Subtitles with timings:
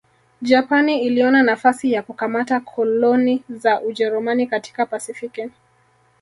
[0.41, 5.49] Japani iliona nafasi ya kukamata koloni za Ujerumani katika Pasifiki